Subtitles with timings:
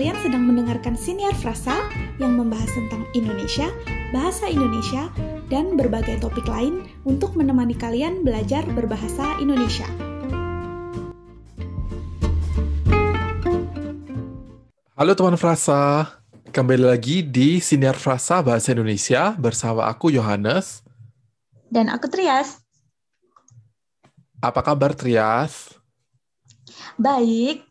[0.00, 1.76] Kalian sedang mendengarkan Siniar Frasa
[2.16, 3.68] yang membahas tentang Indonesia,
[4.16, 5.12] bahasa Indonesia,
[5.52, 9.84] dan berbagai topik lain untuk menemani kalian belajar berbahasa Indonesia.
[14.96, 16.16] Halo teman Frasa,
[16.48, 20.80] kembali lagi di Siniar Frasa Bahasa Indonesia bersama aku Yohanes.
[21.68, 22.56] Dan aku Trias.
[24.40, 25.76] Apa kabar Trias?
[26.96, 27.68] Baik,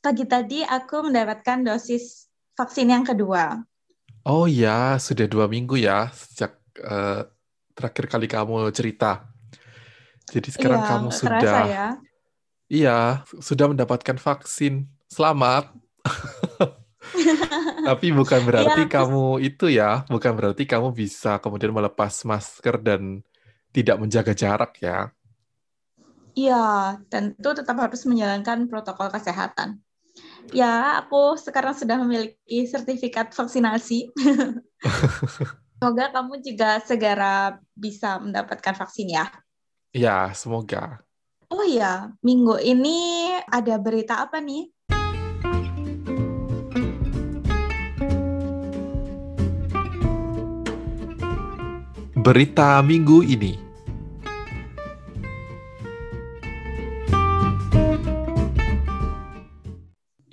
[0.00, 3.60] pagi tadi aku mendapatkan dosis vaksin yang kedua.
[4.24, 7.28] Oh ya, sudah dua minggu ya sejak uh,
[7.76, 9.28] terakhir kali kamu cerita.
[10.32, 11.88] Jadi sekarang iya, kamu sudah, ya.
[12.72, 12.98] iya,
[13.44, 14.88] sudah mendapatkan vaksin.
[15.12, 15.68] Selamat.
[17.88, 18.90] Tapi bukan berarti Iya.
[18.90, 23.20] kamu itu ya, bukan berarti kamu bisa kemudian melepas masker dan
[23.76, 25.12] tidak menjaga jarak ya.
[26.34, 29.78] Iya, tentu tetap harus menjalankan protokol kesehatan.
[30.50, 34.10] Ya, aku sekarang sudah memiliki sertifikat vaksinasi.
[35.78, 39.30] Semoga kamu juga segera bisa mendapatkan vaksin ya.
[39.94, 41.06] Ya, semoga.
[41.54, 44.74] Oh iya, minggu ini ada berita apa nih?
[52.18, 53.63] Berita minggu ini.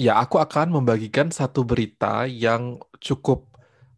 [0.01, 3.45] Ya, aku akan membagikan satu berita yang cukup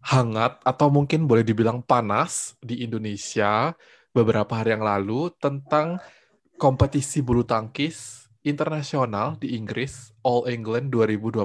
[0.04, 3.72] hangat atau mungkin boleh dibilang panas di Indonesia
[4.12, 6.04] beberapa hari yang lalu tentang
[6.60, 11.40] kompetisi bulu tangkis internasional di Inggris All England 2021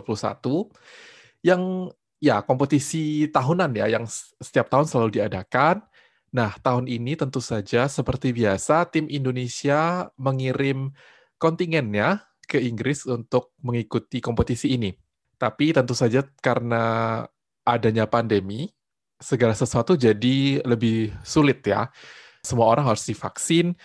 [1.46, 4.10] yang ya kompetisi tahunan ya yang
[4.42, 5.86] setiap tahun selalu diadakan.
[6.34, 10.90] Nah, tahun ini tentu saja seperti biasa tim Indonesia mengirim
[11.38, 14.88] kontingennya ke Inggris untuk mengikuti kompetisi ini.
[15.36, 17.22] Tapi tentu saja karena
[17.62, 18.72] adanya pandemi,
[19.20, 21.92] segala sesuatu jadi lebih sulit ya.
[22.40, 23.76] Semua orang harus divaksin,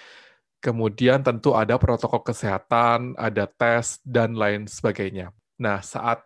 [0.63, 5.35] kemudian tentu ada protokol kesehatan, ada tes, dan lain sebagainya.
[5.59, 6.23] Nah, saat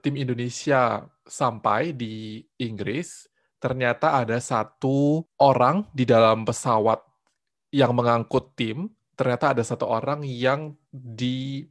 [0.00, 3.28] tim Indonesia sampai di Inggris,
[3.60, 7.02] ternyata ada satu orang di dalam pesawat
[7.74, 11.64] yang mengangkut tim, ternyata ada satu orang yang di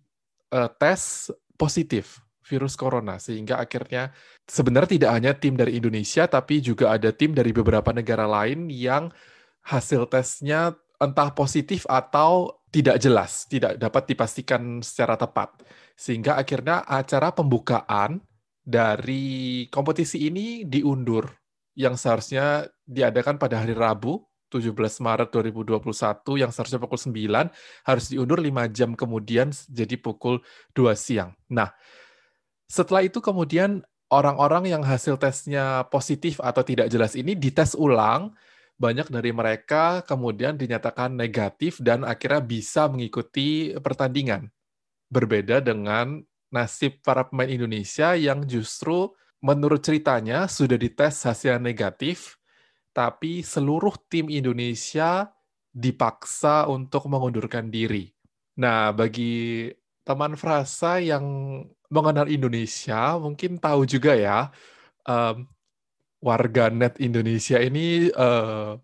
[0.52, 4.14] uh, tes positif virus corona sehingga akhirnya
[4.46, 9.10] sebenarnya tidak hanya tim dari Indonesia tapi juga ada tim dari beberapa negara lain yang
[9.66, 15.64] hasil tesnya entah positif atau tidak jelas, tidak dapat dipastikan secara tepat.
[15.96, 18.20] Sehingga akhirnya acara pembukaan
[18.60, 21.30] dari kompetisi ini diundur
[21.76, 24.20] yang seharusnya diadakan pada hari Rabu
[24.50, 25.82] 17 Maret 2021
[26.42, 27.50] yang seharusnya pukul 9
[27.86, 30.42] harus diundur 5 jam kemudian jadi pukul
[30.78, 31.34] 2 siang.
[31.50, 31.74] Nah,
[32.66, 38.34] setelah itu kemudian orang-orang yang hasil tesnya positif atau tidak jelas ini dites ulang,
[38.76, 44.52] banyak dari mereka kemudian dinyatakan negatif dan akhirnya bisa mengikuti pertandingan.
[45.08, 52.36] Berbeda dengan nasib para pemain Indonesia yang justru menurut ceritanya sudah dites hasil negatif,
[52.96, 55.28] tapi seluruh tim Indonesia
[55.76, 58.16] dipaksa untuk mengundurkan diri.
[58.56, 59.68] Nah, bagi
[60.08, 61.26] teman frasa yang
[61.92, 64.40] mengenal Indonesia, mungkin tahu juga ya,
[65.04, 65.44] um,
[66.24, 68.80] warga net Indonesia ini uh,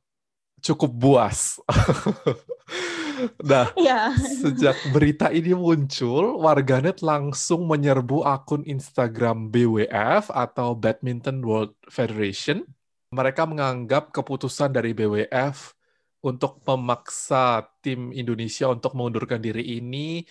[0.61, 1.57] cukup buas.
[3.49, 4.15] nah, Iya.
[4.19, 12.65] sejak berita ini muncul, warganet langsung menyerbu akun Instagram BWF atau Badminton World Federation
[13.11, 15.75] mereka menganggap keputusan dari BWF
[16.23, 20.23] untuk memaksa tim Indonesia untuk mengundurkan diri ini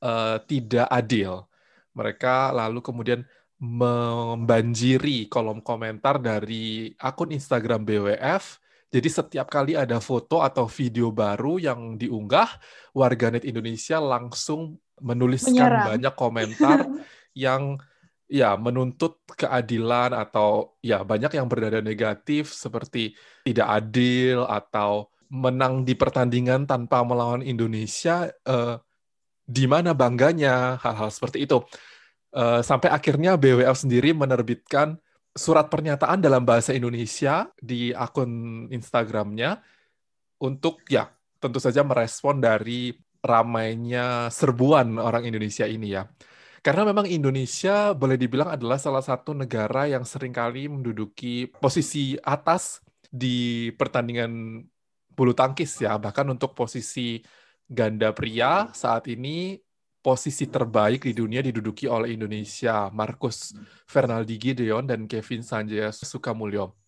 [0.00, 1.44] uh, tidak adil.
[1.92, 3.20] Mereka lalu kemudian
[3.58, 8.62] membanjiri kolom komentar dari akun Instagram BWF.
[8.88, 12.56] Jadi setiap kali ada foto atau video baru yang diunggah,
[12.96, 15.86] warganet Indonesia langsung menuliskan Menyerang.
[15.92, 16.78] banyak komentar
[17.36, 17.76] yang
[18.28, 25.96] ya menuntut keadilan atau ya banyak yang bernada negatif seperti tidak adil atau menang di
[25.96, 28.76] pertandingan tanpa melawan Indonesia eh,
[29.48, 31.64] di mana bangganya hal-hal seperti itu
[32.28, 35.00] Eh, sampai akhirnya BWF sendiri menerbitkan
[35.32, 39.56] surat pernyataan dalam bahasa Indonesia di akun Instagramnya
[40.44, 41.08] untuk ya
[41.40, 42.92] tentu saja merespon dari
[43.24, 46.04] ramainya serbuan orang Indonesia ini ya.
[46.58, 52.82] Karena memang Indonesia boleh dibilang adalah salah satu negara yang sering kali menduduki posisi atas
[53.08, 54.62] di pertandingan
[55.14, 55.96] bulu tangkis ya.
[55.96, 57.22] Bahkan untuk posisi
[57.68, 59.58] ganda pria saat ini
[59.98, 63.52] posisi terbaik di dunia diduduki oleh Indonesia, Marcus
[63.84, 66.78] Fernaldi Gideon dan Kevin Sanjaya Sukamulyo.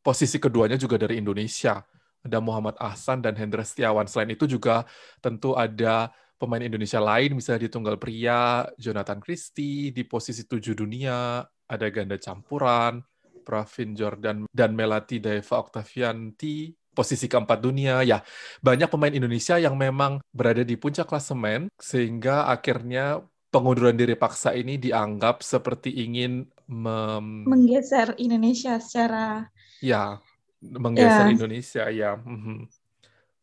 [0.00, 1.84] Posisi keduanya juga dari Indonesia.
[2.20, 4.04] Ada Muhammad Ahsan dan Hendra Setiawan.
[4.04, 4.84] Selain itu juga
[5.24, 11.44] tentu ada pemain Indonesia lain, misalnya di tunggal pria, Jonathan Christie, di posisi tujuh dunia,
[11.44, 13.04] ada ganda campuran,
[13.44, 18.00] Pravin Jordan dan Melati Daeva Octavianti, posisi keempat dunia.
[18.00, 18.24] Ya,
[18.64, 23.20] banyak pemain Indonesia yang memang berada di puncak klasemen sehingga akhirnya
[23.52, 27.44] pengunduran diri paksa ini dianggap seperti ingin mem...
[27.44, 29.50] menggeser Indonesia secara
[29.82, 30.22] ya
[30.60, 31.32] menggeser ya.
[31.32, 32.10] Indonesia ya.
[32.20, 32.58] Mm-hmm.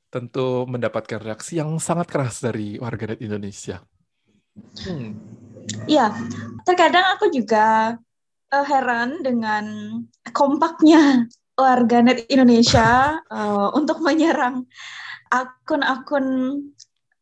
[0.08, 3.84] Tentu mendapatkan reaksi yang sangat keras dari warganet Indonesia.
[4.88, 5.20] Hmm.
[5.86, 6.16] Ya,
[6.64, 8.00] terkadang aku juga
[8.52, 9.66] uh, heran dengan
[10.32, 11.28] kompaknya
[11.58, 14.64] warganet Indonesia uh, untuk menyerang
[15.28, 16.26] akun-akun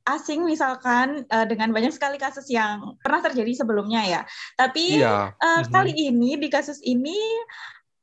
[0.06, 4.22] asing misalkan uh, dengan banyak sekali kasus yang pernah terjadi sebelumnya ya.
[4.54, 5.34] Tapi iya.
[5.34, 5.74] uh, mm-hmm.
[5.74, 7.18] kali ini di kasus ini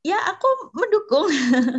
[0.03, 1.31] ya aku mendukung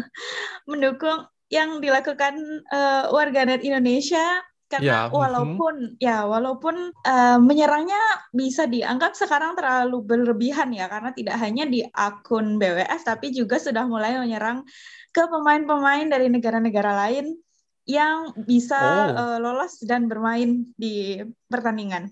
[0.70, 2.34] mendukung yang dilakukan
[2.74, 5.12] uh, warganet Indonesia karena ya.
[5.12, 6.02] walaupun mm-hmm.
[6.02, 8.00] ya walaupun uh, menyerangnya
[8.34, 13.86] bisa dianggap sekarang terlalu berlebihan ya karena tidak hanya di akun BWF tapi juga sudah
[13.86, 14.66] mulai menyerang
[15.14, 17.38] ke pemain-pemain dari negara-negara lain
[17.84, 18.80] yang bisa
[19.12, 19.20] oh.
[19.20, 22.08] uh, lolos dan bermain di pertandingan.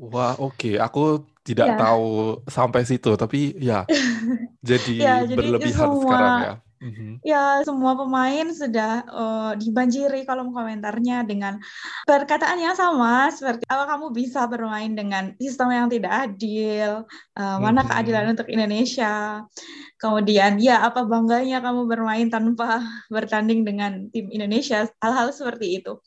[0.00, 0.58] Wah, oke.
[0.58, 0.74] Okay.
[0.76, 1.78] Aku tidak ya.
[1.78, 3.86] tahu sampai situ, tapi ya
[4.70, 6.54] jadi ya, berlebihan semua, sekarang ya.
[6.80, 7.20] Mm-hmm.
[7.20, 11.60] Ya, semua pemain sudah uh, dibanjiri kolom komentarnya dengan
[12.08, 17.04] perkataan yang sama seperti apa kamu bisa bermain dengan sistem yang tidak adil,
[17.36, 17.92] uh, mana mm-hmm.
[17.92, 19.44] keadilan untuk Indonesia.
[20.00, 22.80] Kemudian, ya apa bangganya kamu bermain tanpa
[23.14, 26.00] bertanding dengan tim Indonesia, hal-hal seperti itu.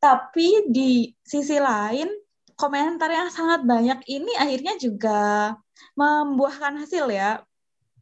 [0.00, 2.08] Tapi di sisi lain,
[2.56, 5.52] komentar yang sangat banyak ini akhirnya juga
[6.00, 7.44] membuahkan hasil ya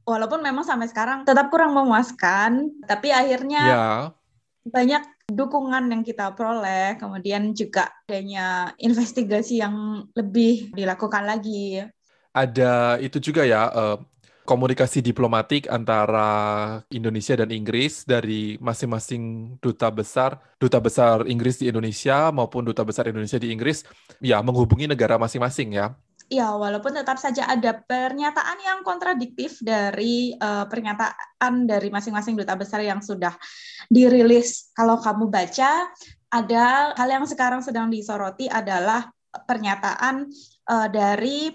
[0.03, 3.87] walaupun memang sampai sekarang tetap kurang memuaskan, tapi akhirnya ya.
[4.67, 11.87] banyak dukungan yang kita peroleh, kemudian juga adanya investigasi yang lebih dilakukan lagi.
[12.33, 13.97] Ada itu juga ya uh,
[14.43, 22.35] komunikasi diplomatik antara Indonesia dan Inggris dari masing-masing duta besar, duta besar Inggris di Indonesia
[22.35, 23.87] maupun duta besar Indonesia di Inggris,
[24.19, 25.95] ya menghubungi negara masing-masing ya
[26.33, 32.81] Ya, walaupun tetap saja ada pernyataan yang kontradiktif dari uh, pernyataan dari masing-masing duta besar
[32.81, 33.37] yang sudah
[33.93, 34.73] dirilis.
[34.73, 35.93] Kalau kamu baca,
[36.33, 39.13] ada hal yang sekarang sedang disoroti adalah
[39.45, 40.25] pernyataan
[40.73, 41.53] uh, dari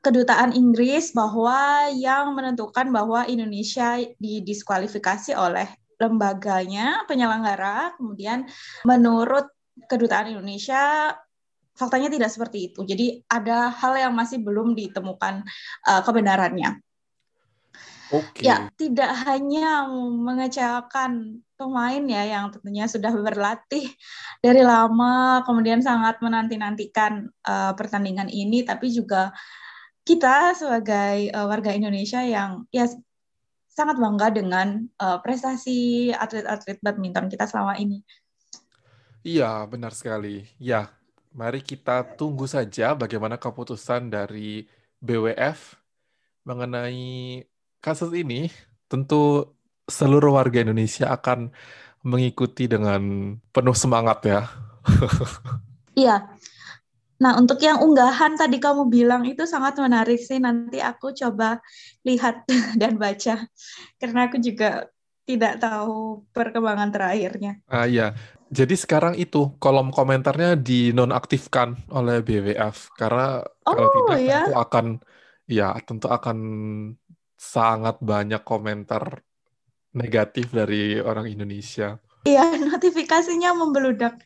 [0.00, 5.68] kedutaan Inggris bahwa yang menentukan bahwa Indonesia didiskualifikasi oleh
[6.00, 8.00] lembaganya penyelenggara.
[8.00, 8.48] Kemudian
[8.88, 9.44] menurut
[9.92, 11.12] kedutaan Indonesia
[11.74, 12.86] faktanya tidak seperti itu.
[12.86, 15.42] Jadi ada hal yang masih belum ditemukan
[15.90, 16.78] uh, kebenarannya.
[18.14, 18.46] Okay.
[18.46, 23.90] Ya, tidak hanya mengecewakan pemain ya yang tentunya sudah berlatih
[24.38, 29.34] dari lama, kemudian sangat menanti-nantikan uh, pertandingan ini, tapi juga
[30.04, 32.86] kita sebagai uh, warga Indonesia yang ya
[33.72, 38.04] sangat bangga dengan uh, prestasi atlet-atlet badminton kita selama ini.
[39.24, 40.44] Iya, benar sekali.
[40.60, 40.92] Ya,
[41.34, 44.70] Mari kita tunggu saja bagaimana keputusan dari
[45.02, 45.74] BWF
[46.46, 47.42] mengenai
[47.82, 48.54] kasus ini.
[48.86, 49.50] Tentu
[49.90, 51.50] seluruh warga Indonesia akan
[52.06, 54.40] mengikuti dengan penuh semangat ya.
[55.94, 56.26] Iya.
[57.22, 60.42] Nah, untuk yang unggahan tadi kamu bilang itu sangat menarik sih.
[60.42, 61.62] Nanti aku coba
[62.02, 62.42] lihat
[62.82, 63.46] dan baca.
[64.02, 64.90] Karena aku juga
[65.24, 67.62] tidak tahu perkembangan terakhirnya.
[67.70, 68.12] Ah iya,
[68.54, 74.40] jadi sekarang itu kolom komentarnya dinonaktifkan oleh BWF karena oh, kalau tidak ya?
[74.46, 74.86] tentu akan
[75.50, 76.38] ya tentu akan
[77.34, 79.26] sangat banyak komentar
[79.94, 81.98] negatif dari orang Indonesia.
[82.22, 84.22] Iya, notifikasinya membeludak.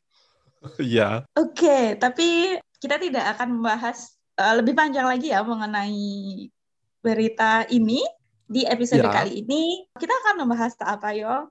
[0.76, 1.24] Iya.
[1.32, 6.46] Oke, okay, tapi kita tidak akan membahas uh, lebih panjang lagi ya mengenai
[7.00, 8.02] berita ini
[8.48, 9.12] di episode ya.
[9.12, 9.86] kali ini.
[9.96, 11.48] Kita akan membahas apa yo?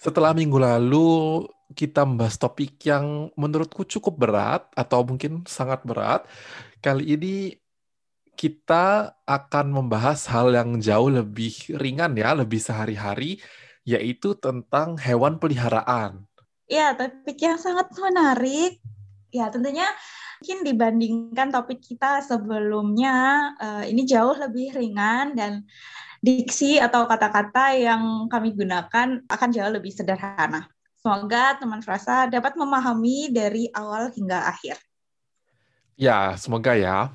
[0.00, 1.44] Setelah minggu lalu
[1.76, 6.24] kita membahas topik yang menurutku cukup berat atau mungkin sangat berat,
[6.80, 7.60] kali ini
[8.32, 13.44] kita akan membahas hal yang jauh lebih ringan ya, lebih sehari-hari,
[13.84, 16.24] yaitu tentang hewan peliharaan.
[16.64, 18.80] Ya, topik yang sangat menarik.
[19.28, 19.84] Ya, tentunya
[20.40, 25.68] mungkin dibandingkan topik kita sebelumnya, uh, ini jauh lebih ringan dan
[26.20, 30.68] diksi atau kata-kata yang kami gunakan akan jauh lebih sederhana.
[31.00, 34.76] Semoga teman frasa dapat memahami dari awal hingga akhir.
[35.96, 37.08] Ya, semoga ya.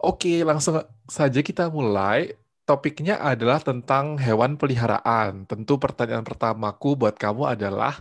[0.00, 2.32] Oke, langsung saja kita mulai.
[2.64, 5.44] Topiknya adalah tentang hewan peliharaan.
[5.44, 8.00] Tentu pertanyaan pertamaku buat kamu adalah,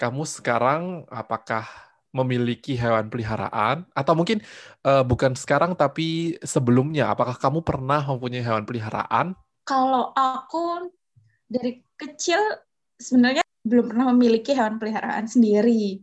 [0.00, 1.68] kamu sekarang apakah
[2.12, 3.84] memiliki hewan peliharaan?
[3.92, 4.40] Atau mungkin
[4.84, 9.36] uh, bukan sekarang tapi sebelumnya, apakah kamu pernah mempunyai hewan peliharaan?
[9.68, 10.88] Kalau aku
[11.48, 12.40] dari kecil
[12.96, 16.00] sebenarnya belum pernah memiliki hewan peliharaan sendiri.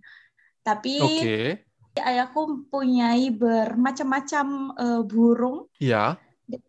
[0.66, 1.66] Tapi okay.
[1.98, 4.46] ayahku mempunyai bermacam-macam
[4.78, 5.70] uh, burung.
[5.82, 6.18] Iya.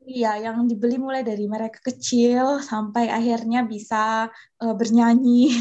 [0.06, 5.52] Iya, yang dibeli mulai dari mereka kecil sampai akhirnya bisa uh, bernyanyi.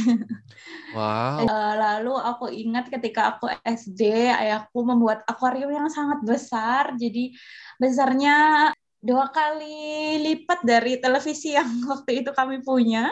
[0.95, 1.43] Wow.
[1.43, 6.95] uh, lalu aku ingat ketika aku SD, ayahku membuat akuarium yang sangat besar.
[6.95, 7.35] Jadi
[7.75, 8.71] besarnya
[9.03, 13.11] dua kali lipat dari televisi yang waktu itu kami punya.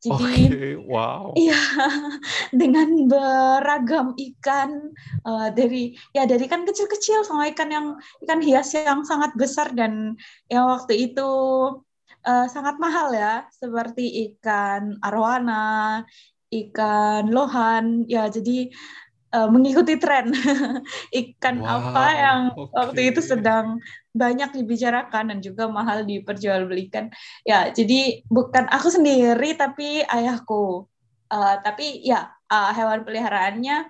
[0.00, 1.36] Jadi, okay, wow.
[1.36, 1.60] Iya,
[2.60, 4.96] dengan beragam ikan
[5.28, 7.86] uh, dari ya dari ikan kecil-kecil sama ikan yang
[8.24, 10.16] ikan hias yang sangat besar dan
[10.48, 11.30] yang waktu itu
[12.24, 16.08] uh, sangat mahal ya, seperti ikan arwana,
[16.48, 18.72] ikan lohan, ya jadi
[19.34, 20.34] uh, mengikuti tren
[21.22, 22.74] ikan wow, apa yang okay.
[22.74, 23.78] waktu itu sedang
[24.10, 27.14] banyak dibicarakan dan juga mahal diperjualbelikan.
[27.46, 30.86] Ya, jadi bukan aku sendiri tapi ayahku.
[31.30, 33.86] Uh, tapi ya uh, hewan peliharaannya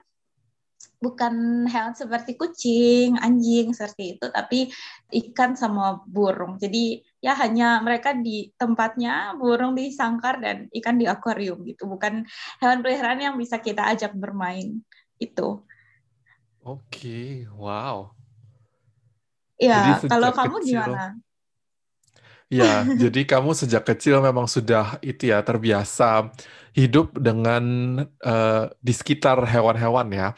[1.00, 4.68] bukan hewan seperti kucing, anjing seperti itu, tapi
[5.09, 6.61] ikan sama burung.
[6.61, 11.88] Jadi ya hanya mereka di tempatnya, burung di sangkar dan ikan di akuarium gitu.
[11.88, 12.28] Bukan
[12.61, 14.85] hewan peliharaan yang bisa kita ajak bermain
[15.20, 15.60] itu.
[16.64, 18.10] Oke, wow.
[19.60, 21.04] Ya, kalau kamu kecil, gimana?
[22.48, 26.32] Ya, jadi kamu sejak kecil memang sudah itu ya terbiasa
[26.72, 27.64] hidup dengan
[28.24, 30.28] uh, di sekitar hewan-hewan ya.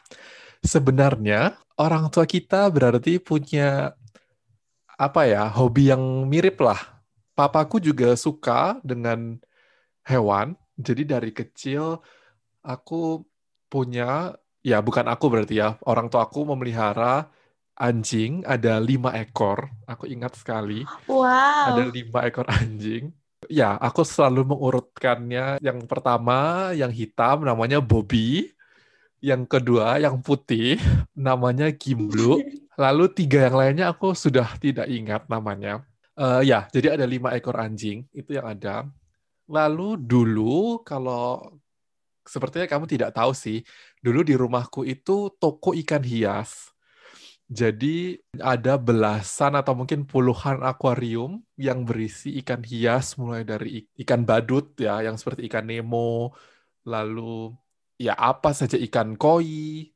[0.63, 3.95] Sebenarnya orang tua kita berarti punya
[4.99, 6.79] apa ya hobi yang mirip lah.
[7.33, 9.41] Papaku juga suka dengan
[10.05, 12.05] hewan, jadi dari kecil
[12.61, 13.25] aku
[13.73, 15.77] punya ya bukan aku berarti ya.
[15.85, 17.29] Orang tua aku memelihara
[17.77, 19.69] anjing ada lima ekor.
[19.85, 20.87] Aku ingat sekali.
[21.11, 21.77] Wow.
[21.77, 23.11] Ada lima ekor anjing.
[23.51, 25.59] Ya aku selalu mengurutkannya.
[25.59, 28.55] Yang pertama yang hitam namanya Bobby.
[29.23, 30.83] Yang kedua yang putih
[31.15, 32.43] namanya Gimblu
[32.83, 35.87] lalu tiga yang lainnya aku sudah tidak ingat namanya.
[36.13, 38.07] Uh, ya jadi ada lima ekor anjing.
[38.15, 38.87] Itu yang ada.
[39.47, 41.51] Lalu dulu kalau
[42.25, 43.63] sepertinya kamu tidak tahu sih,
[44.03, 46.73] dulu di rumahku itu toko ikan hias.
[47.53, 54.73] Jadi ada belasan atau mungkin puluhan akuarium yang berisi ikan hias mulai dari ikan badut
[54.81, 56.33] ya yang seperti ikan Nemo,
[56.89, 57.53] lalu
[58.01, 59.93] ya apa saja ikan koi,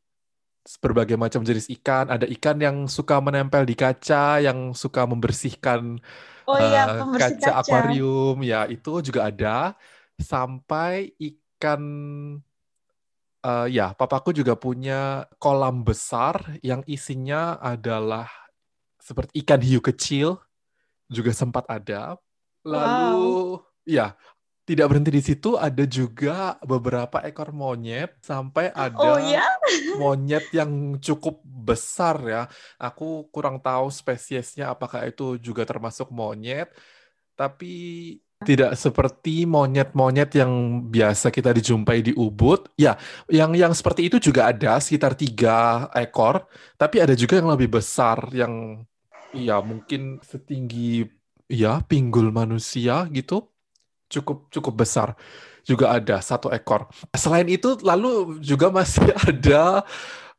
[0.83, 5.97] berbagai macam jenis ikan, ada ikan yang suka menempel di kaca, yang suka membersihkan
[6.45, 7.51] oh, iya, uh, kaca, kaca.
[7.63, 9.79] akuarium, ya itu juga ada.
[10.17, 11.83] Sampai ikan ikan
[13.41, 18.29] uh, ya, papaku juga punya kolam besar yang isinya adalah
[19.01, 20.37] seperti ikan hiu kecil
[21.09, 22.21] juga sempat ada.
[22.67, 23.87] Lalu wow.
[23.87, 24.19] ya,
[24.67, 29.47] tidak berhenti di situ, ada juga beberapa ekor monyet sampai ada oh, ya?
[29.95, 32.43] monyet yang cukup besar ya.
[32.75, 36.75] Aku kurang tahu spesiesnya apakah itu juga termasuk monyet,
[37.39, 42.69] tapi tidak seperti monyet-monyet yang biasa kita dijumpai di Ubud.
[42.77, 43.01] Ya,
[43.33, 46.45] yang yang seperti itu juga ada sekitar tiga ekor,
[46.77, 48.85] tapi ada juga yang lebih besar yang
[49.33, 51.09] ya mungkin setinggi
[51.49, 53.49] ya pinggul manusia gitu.
[54.13, 55.17] Cukup cukup besar.
[55.67, 56.87] Juga ada satu ekor.
[57.17, 59.83] Selain itu lalu juga masih ada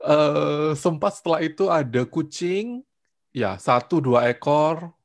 [0.05, 2.85] uh, sempat setelah itu ada kucing
[3.33, 4.96] ya satu dua ekor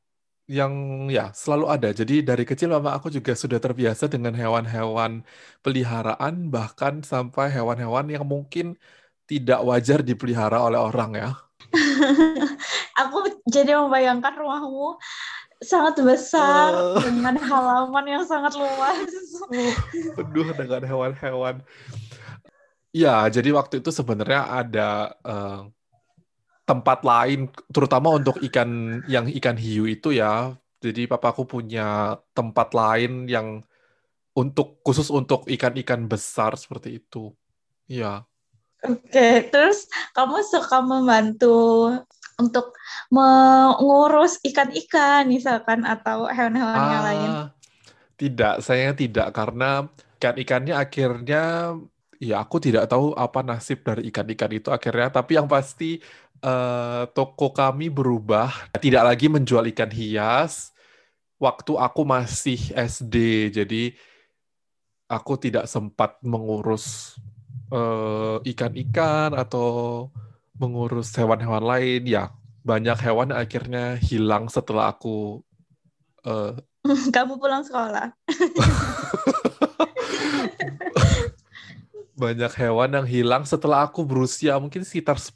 [0.50, 0.72] yang
[1.08, 1.88] ya selalu ada.
[1.94, 5.22] Jadi dari kecil mama aku juga sudah terbiasa dengan hewan-hewan
[5.62, 8.74] peliharaan bahkan sampai hewan-hewan yang mungkin
[9.30, 11.30] tidak wajar dipelihara oleh orang ya.
[13.02, 14.98] aku jadi membayangkan rumahmu
[15.62, 18.98] sangat besar uh, dengan halaman yang sangat luas.
[19.46, 19.72] Uh,
[20.18, 21.62] penuh dengan hewan-hewan.
[22.92, 25.70] Ya, jadi waktu itu sebenarnya ada uh,
[26.62, 30.54] tempat lain, terutama untuk ikan yang ikan hiu itu ya.
[30.82, 33.62] Jadi papaku punya tempat lain yang
[34.34, 37.30] untuk khusus untuk ikan-ikan besar seperti itu.
[37.86, 38.26] Ya.
[38.82, 41.94] Oke, terus kamu suka membantu
[42.34, 42.74] untuk
[43.14, 47.30] mengurus ikan-ikan misalkan atau hewan-hewan ah, yang lain?
[48.18, 49.86] Tidak, saya tidak karena
[50.18, 51.74] ikan-ikannya akhirnya
[52.22, 56.02] ya aku tidak tahu apa nasib dari ikan-ikan itu akhirnya, tapi yang pasti
[56.42, 58.50] uh, toko kami berubah,
[58.82, 60.74] tidak lagi menjual ikan hias.
[61.38, 63.94] Waktu aku masih SD, jadi
[65.10, 67.18] aku tidak sempat mengurus
[67.74, 70.06] uh, ikan-ikan atau
[70.54, 72.02] mengurus hewan-hewan lain.
[72.06, 72.30] Ya,
[72.62, 75.42] banyak hewan akhirnya hilang setelah aku.
[76.22, 76.54] Uh,
[77.14, 78.14] Kamu pulang sekolah.
[82.22, 85.34] banyak hewan yang hilang setelah aku berusia mungkin sekitar 10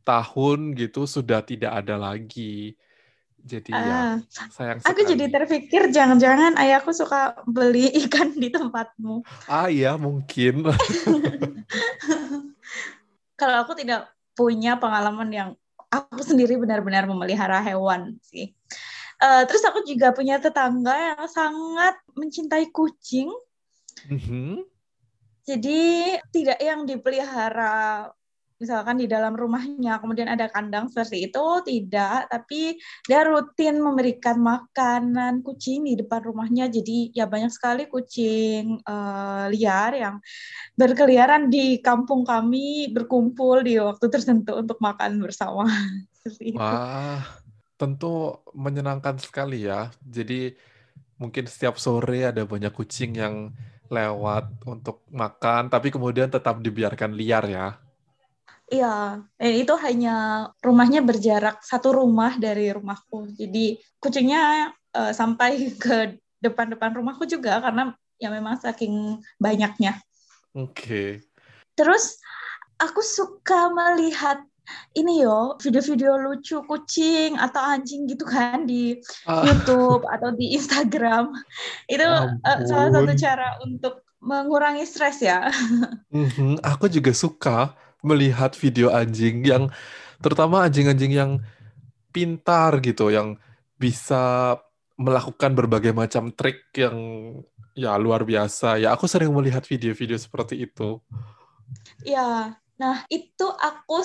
[0.00, 2.72] tahun gitu sudah tidak ada lagi.
[3.42, 4.14] Jadi uh, ya ah,
[4.48, 4.88] sayang sekali.
[4.88, 9.20] Aku jadi terpikir jangan-jangan ayahku suka beli ikan di tempatmu.
[9.44, 10.64] Ah iya mungkin.
[13.40, 15.50] Kalau aku tidak punya pengalaman yang
[15.92, 18.56] aku sendiri benar-benar memelihara hewan sih.
[19.20, 23.28] Uh, terus aku juga punya tetangga yang sangat mencintai kucing.
[24.08, 24.71] Mm -hmm
[25.42, 25.80] jadi
[26.30, 28.10] tidak yang dipelihara
[28.62, 32.30] misalkan di dalam rumahnya kemudian ada kandang seperti itu tidak.
[32.30, 32.78] Tapi
[33.10, 36.70] dia rutin memberikan makanan kucing di depan rumahnya.
[36.70, 40.22] Jadi ya banyak sekali kucing uh, liar yang
[40.78, 45.66] berkeliaran di kampung kami berkumpul di waktu tertentu untuk makan bersama.
[46.54, 47.42] Wah
[47.74, 49.90] tentu menyenangkan sekali ya.
[50.06, 50.54] Jadi
[51.18, 53.50] mungkin setiap sore ada banyak kucing yang
[53.92, 57.66] lewat untuk makan, tapi kemudian tetap dibiarkan liar ya.
[58.72, 63.28] Iya, eh, itu hanya rumahnya berjarak satu rumah dari rumahku.
[63.36, 70.00] Jadi kucingnya uh, sampai ke depan-depan rumahku juga karena ya memang saking banyaknya.
[70.56, 70.72] Oke.
[70.72, 71.08] Okay.
[71.76, 72.16] Terus
[72.80, 74.40] aku suka melihat
[74.94, 79.42] ini yo video-video lucu kucing atau anjing gitu kan di uh.
[79.42, 81.34] YouTube atau di Instagram
[81.90, 85.50] itu uh, salah satu cara untuk mengurangi stres ya.
[86.14, 86.62] Mm-hmm.
[86.76, 87.74] Aku juga suka
[88.06, 89.70] melihat video anjing yang
[90.22, 91.30] terutama anjing-anjing yang
[92.14, 93.38] pintar gitu yang
[93.78, 94.54] bisa
[94.94, 96.94] melakukan berbagai macam trik yang
[97.72, 101.02] ya luar biasa ya aku sering melihat video-video seperti itu.
[102.04, 104.04] Ya, nah itu aku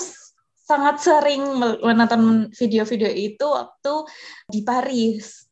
[0.68, 1.40] sangat sering
[1.80, 3.94] menonton video-video itu waktu
[4.52, 5.48] di Paris.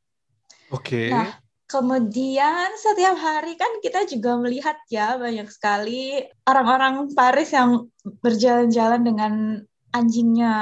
[0.69, 1.09] Oke.
[1.09, 1.11] Okay.
[1.11, 7.89] Nah, kemudian setiap hari kan kita juga melihat ya banyak sekali orang-orang Paris yang
[8.21, 9.35] berjalan-jalan dengan
[9.97, 10.57] anjingnya.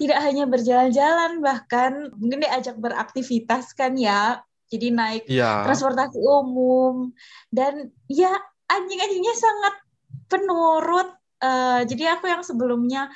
[0.00, 4.40] Tidak hanya berjalan-jalan, bahkan mungkin diajak beraktivitas kan ya.
[4.72, 5.68] Jadi naik yeah.
[5.68, 7.12] transportasi umum
[7.52, 8.32] dan ya
[8.72, 9.74] anjing-anjingnya sangat
[10.32, 11.12] penurut
[11.42, 13.10] Uh, jadi aku yang sebelumnya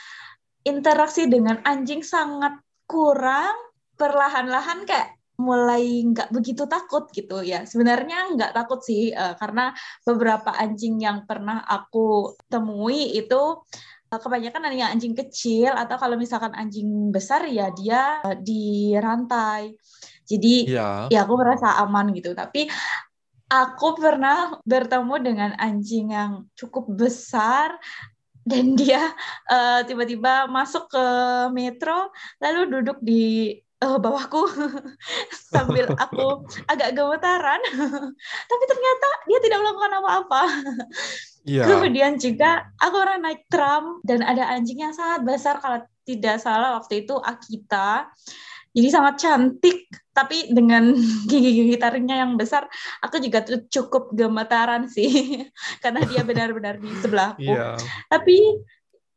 [0.66, 2.58] interaksi dengan anjing sangat
[2.90, 3.54] kurang,
[3.94, 7.62] perlahan-lahan kayak mulai nggak begitu takut gitu ya.
[7.68, 9.70] Sebenarnya nggak takut sih uh, karena
[10.02, 13.62] beberapa anjing yang pernah aku temui itu
[14.10, 19.76] uh, kebanyakan hanya anjing kecil atau kalau misalkan anjing besar ya dia uh, di rantai.
[20.26, 21.06] Jadi ya.
[21.12, 22.34] ya aku merasa aman gitu.
[22.34, 22.66] Tapi
[23.46, 27.76] aku pernah bertemu dengan anjing yang cukup besar
[28.46, 29.10] dan dia
[29.50, 31.04] uh, tiba-tiba masuk ke
[31.50, 34.46] metro lalu duduk di uh, bawahku.
[35.52, 37.60] Sambil aku agak gemetaran.
[38.50, 40.42] Tapi ternyata dia tidak melakukan apa-apa.
[41.46, 41.70] Yeah.
[41.70, 45.58] kemudian juga aku orang naik tram dan ada anjing yang sangat besar.
[45.58, 48.10] Kalau tidak salah waktu itu Akita
[48.76, 50.92] jadi sangat cantik tapi dengan
[51.30, 52.68] gigi-gigi taringnya yang besar
[53.00, 53.40] aku juga
[53.72, 55.40] cukup gemetaran sih.
[55.82, 57.80] Karena dia benar-benar di sebelahku yeah.
[58.12, 58.60] tapi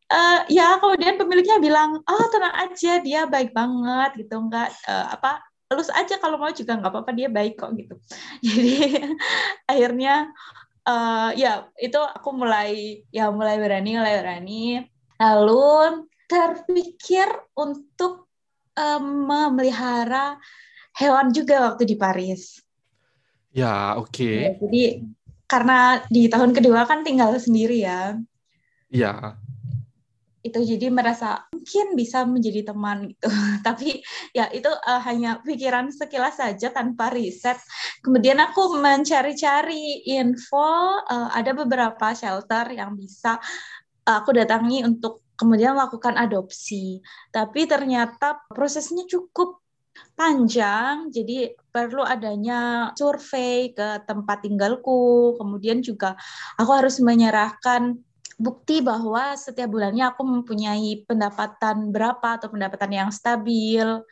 [0.07, 5.43] uh, ya kemudian pemiliknya bilang oh tenang aja dia baik banget gitu enggak uh, apa
[5.69, 7.93] lulus aja kalau mau juga nggak apa-apa dia baik kok gitu.
[8.45, 9.05] Jadi
[9.69, 10.33] akhirnya
[10.89, 14.63] uh, ya itu aku mulai ya mulai berani mulai berani.
[15.19, 18.28] Lalu terpikir untuk
[18.79, 20.39] um, memelihara
[20.95, 22.63] hewan juga waktu di Paris.
[23.51, 24.15] Ya, oke.
[24.15, 24.35] Okay.
[24.39, 24.83] Ya, jadi
[25.49, 28.15] karena di tahun kedua kan tinggal sendiri ya.
[28.93, 29.35] Iya.
[30.39, 33.27] Itu jadi merasa mungkin bisa menjadi teman gitu.
[33.67, 33.99] Tapi
[34.31, 37.57] ya itu uh, hanya pikiran sekilas saja tanpa riset.
[38.05, 43.41] Kemudian aku mencari-cari info, uh, ada beberapa shelter yang bisa
[44.05, 46.99] aku datangi untuk kemudian melakukan adopsi.
[47.31, 49.63] Tapi ternyata prosesnya cukup
[50.19, 56.19] panjang, jadi perlu adanya survei ke tempat tinggalku, kemudian juga
[56.59, 57.95] aku harus menyerahkan
[58.39, 64.03] bukti bahwa setiap bulannya aku mempunyai pendapatan berapa atau pendapatan yang stabil.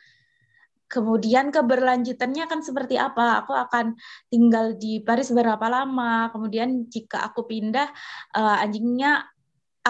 [0.88, 3.44] Kemudian keberlanjutannya akan seperti apa?
[3.44, 3.92] Aku akan
[4.32, 6.32] tinggal di Paris berapa lama?
[6.32, 7.92] Kemudian jika aku pindah,
[8.32, 9.28] uh, anjingnya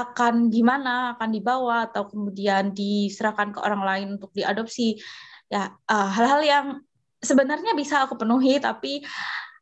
[0.04, 4.98] akan gimana, akan dibawa atau kemudian diserahkan ke orang lain untuk diadopsi.
[5.48, 6.66] Ya, uh, hal-hal yang
[7.18, 9.02] sebenarnya bisa aku penuhi, tapi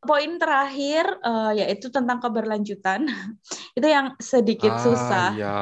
[0.03, 3.11] poin terakhir uh, yaitu tentang keberlanjutan
[3.79, 5.29] itu yang sedikit ah, susah.
[5.35, 5.57] Ya.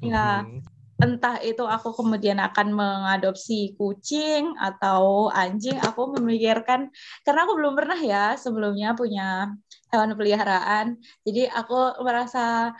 [0.00, 0.28] ya.
[0.44, 6.92] Mm-hmm entah itu aku kemudian akan mengadopsi kucing atau anjing, aku memikirkan
[7.24, 9.56] karena aku belum pernah ya sebelumnya punya
[9.88, 11.00] hewan peliharaan.
[11.24, 12.76] Jadi aku merasa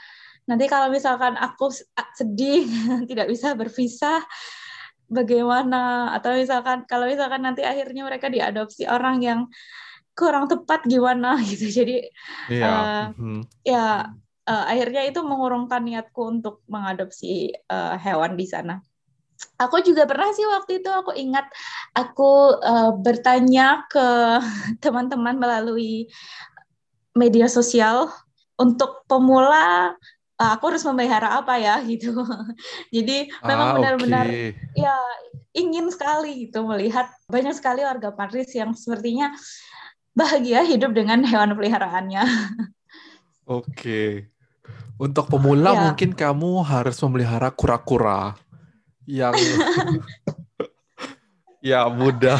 [0.50, 1.70] nanti kalau misalkan aku
[2.18, 2.66] sedih
[3.10, 4.18] tidak bisa berpisah
[5.06, 9.40] bagaimana atau misalkan kalau misalkan nanti akhirnya mereka diadopsi orang yang
[10.18, 11.70] kurang tepat gimana gitu.
[11.70, 12.10] Jadi
[12.50, 12.66] yeah.
[12.66, 13.40] uh, mm -hmm.
[13.62, 14.10] ya
[14.50, 18.82] uh, akhirnya itu mengurungkan niatku untuk mengadopsi uh, hewan di sana.
[19.56, 21.48] Aku juga pernah sih waktu itu aku ingat
[21.96, 24.06] aku uh, bertanya ke
[24.84, 26.10] teman-teman melalui
[27.14, 28.10] media sosial
[28.60, 29.96] untuk pemula
[30.40, 32.16] aku harus memelihara apa ya gitu.
[32.88, 34.56] Jadi memang ah, benar-benar okay.
[34.72, 34.96] ya
[35.52, 39.36] ingin sekali gitu melihat banyak sekali warga Paris yang sepertinya
[40.16, 42.24] bahagia hidup dengan hewan peliharaannya.
[43.50, 43.68] Oke.
[43.76, 44.10] Okay.
[45.00, 45.80] Untuk pemula ya.
[45.88, 48.36] mungkin kamu harus memelihara kura-kura
[49.08, 49.32] yang
[51.72, 52.36] ya mudah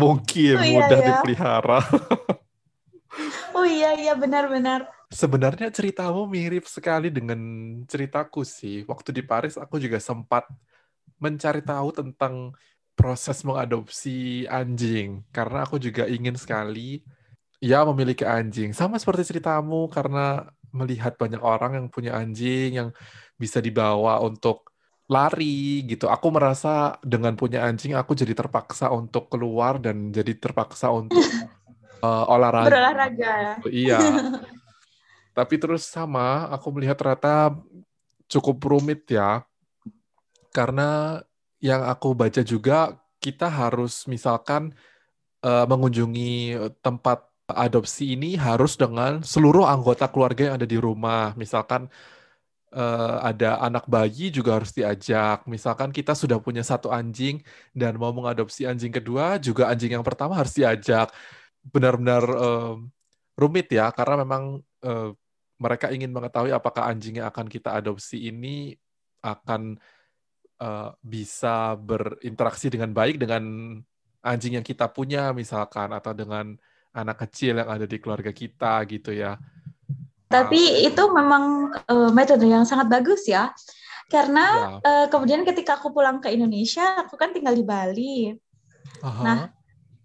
[0.00, 1.06] mungkin oh, iya, mudah iya.
[1.12, 1.80] dipelihara.
[3.52, 4.88] oh iya iya benar-benar.
[5.10, 7.40] Sebenarnya ceritamu mirip sekali dengan
[7.90, 8.86] ceritaku sih.
[8.86, 10.46] Waktu di Paris aku juga sempat
[11.18, 12.54] mencari tahu tentang
[12.94, 17.02] proses mengadopsi anjing karena aku juga ingin sekali
[17.58, 18.70] ya memiliki anjing.
[18.70, 22.88] Sama seperti ceritamu karena melihat banyak orang yang punya anjing yang
[23.34, 24.70] bisa dibawa untuk
[25.10, 26.06] lari gitu.
[26.06, 31.26] Aku merasa dengan punya anjing aku jadi terpaksa untuk keluar dan jadi terpaksa untuk
[32.06, 32.70] uh, olahraga.
[32.70, 33.34] Berolahraga.
[33.66, 33.98] Iya.
[35.30, 37.54] Tapi terus sama, aku melihat ternyata
[38.30, 39.46] cukup rumit ya.
[40.50, 41.22] Karena
[41.62, 44.72] yang aku baca juga kita harus misalkan
[45.44, 51.34] uh, mengunjungi tempat adopsi ini harus dengan seluruh anggota keluarga yang ada di rumah.
[51.36, 51.90] Misalkan
[52.74, 55.44] uh, ada anak bayi juga harus diajak.
[55.46, 57.42] Misalkan kita sudah punya satu anjing
[57.74, 61.10] dan mau mengadopsi anjing kedua, juga anjing yang pertama harus diajak.
[61.60, 62.74] Benar-benar uh,
[63.36, 65.12] rumit ya, karena memang uh,
[65.60, 68.72] mereka ingin mengetahui apakah anjing yang akan kita adopsi ini
[69.20, 69.76] akan
[70.56, 73.44] uh, bisa berinteraksi dengan baik dengan
[74.24, 76.56] anjing yang kita punya, misalkan, atau dengan
[76.96, 79.36] anak kecil yang ada di keluarga kita gitu ya.
[80.30, 83.50] Tapi itu memang uh, metode yang sangat bagus ya.
[84.10, 84.82] Karena ya.
[84.82, 88.16] Uh, kemudian ketika aku pulang ke Indonesia, aku kan tinggal di Bali.
[89.02, 89.22] Aha.
[89.22, 89.38] Nah,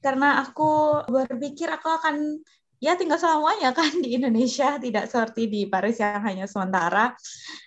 [0.01, 2.41] karena aku berpikir aku akan
[2.79, 7.15] ya tinggal selamanya kan di Indonesia, tidak seperti di Paris yang hanya sementara.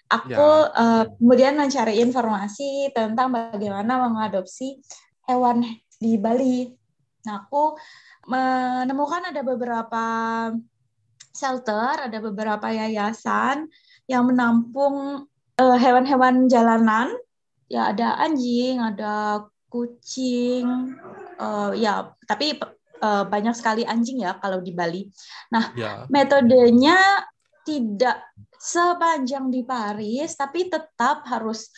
[0.08, 0.72] Aku ya.
[0.72, 4.80] uh, kemudian mencari informasi tentang bagaimana mengadopsi
[5.28, 5.64] hewan
[6.00, 6.72] di Bali.
[7.28, 7.76] Nah, aku
[8.28, 10.04] menemukan ada beberapa
[11.36, 13.68] shelter, ada beberapa yayasan
[14.08, 15.28] yang menampung
[15.60, 17.12] eh, hewan-hewan jalanan.
[17.68, 20.96] Ya ada anjing, ada kucing,
[21.36, 22.56] uh, ya tapi
[23.00, 25.08] uh, banyak sekali anjing ya kalau di Bali.
[25.54, 26.04] Nah ya.
[26.10, 27.24] metodenya
[27.68, 28.24] tidak
[28.58, 31.70] sepanjang di Paris, tapi tetap harus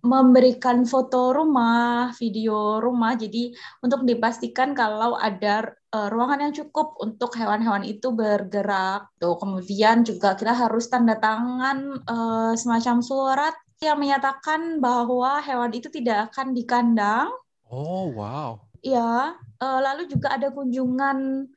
[0.00, 3.52] memberikan foto rumah, video rumah, jadi
[3.84, 9.12] untuk dipastikan kalau ada uh, ruangan yang cukup untuk hewan-hewan itu bergerak.
[9.20, 15.92] Tuh, kemudian juga kita harus tanda tangan uh, semacam surat yang menyatakan bahwa hewan itu
[15.92, 17.28] tidak akan dikandang.
[17.68, 18.56] Oh wow.
[18.80, 21.48] Ya, lalu juga ada kunjungan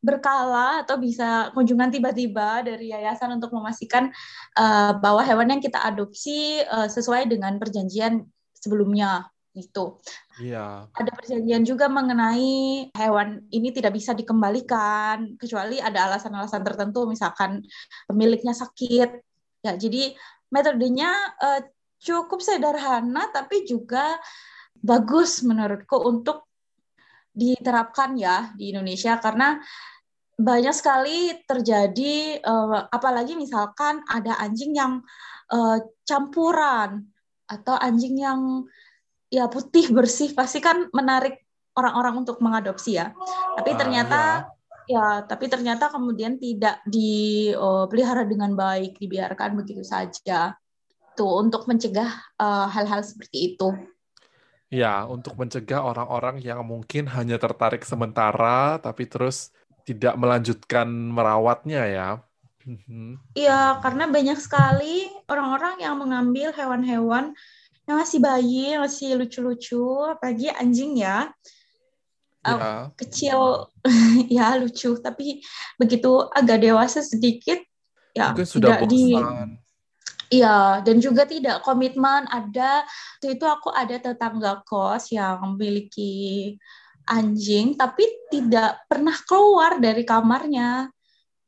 [0.00, 4.08] berkala atau bisa kunjungan tiba-tiba dari yayasan untuk memastikan
[4.56, 8.24] uh, bahwa hewan yang kita adopsi uh, sesuai dengan perjanjian
[8.56, 10.00] sebelumnya itu.
[10.40, 10.88] Iya.
[10.96, 17.60] Ada perjanjian juga mengenai hewan ini tidak bisa dikembalikan kecuali ada alasan-alasan tertentu misalkan
[18.08, 19.20] pemiliknya sakit.
[19.60, 20.16] Ya, jadi
[20.48, 21.60] metodenya uh,
[22.00, 24.16] cukup sederhana tapi juga
[24.80, 26.48] bagus menurutku untuk
[27.40, 29.56] diterapkan ya di Indonesia karena
[30.40, 35.04] banyak sekali terjadi uh, apalagi misalkan ada anjing yang
[35.52, 37.04] uh, campuran
[37.44, 38.64] atau anjing yang
[39.28, 41.44] ya putih bersih pasti kan menarik
[41.76, 43.12] orang-orang untuk mengadopsi ya.
[43.56, 44.36] Tapi ah, ternyata uh,
[44.88, 44.96] ya.
[44.96, 50.56] ya tapi ternyata kemudian tidak dipelihara dengan baik, dibiarkan begitu saja.
[51.14, 53.70] Tuh untuk mencegah hal-hal uh, seperti itu.
[54.70, 59.50] Ya, untuk mencegah orang-orang yang mungkin hanya tertarik sementara, tapi terus
[59.82, 62.08] tidak melanjutkan merawatnya ya.
[62.62, 63.34] Mhm.
[63.34, 67.34] Iya, karena banyak sekali orang-orang yang mengambil hewan-hewan
[67.90, 71.34] yang masih bayi, yang masih lucu-lucu, apalagi anjing ya.
[72.46, 72.54] Ya.
[72.56, 73.68] Uh, kecil,
[74.38, 75.42] ya lucu, tapi
[75.76, 77.58] begitu agak dewasa sedikit,
[78.14, 78.94] ya Mungkin sudah tidak bosan.
[78.94, 79.04] di
[80.30, 82.30] Iya, dan juga tidak komitmen.
[82.30, 86.54] Ada waktu itu aku ada tetangga kos yang memiliki
[87.10, 90.86] anjing, tapi tidak pernah keluar dari kamarnya.